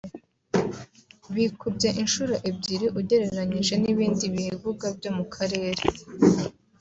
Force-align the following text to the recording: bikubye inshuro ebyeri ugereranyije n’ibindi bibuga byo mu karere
bikubye 1.33 1.89
inshuro 2.01 2.33
ebyeri 2.49 2.87
ugereranyije 2.99 3.73
n’ibindi 3.83 4.25
bibuga 4.35 4.85
byo 4.97 5.11
mu 5.17 5.25
karere 5.33 5.83